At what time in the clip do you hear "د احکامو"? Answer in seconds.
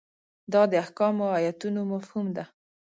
0.71-1.27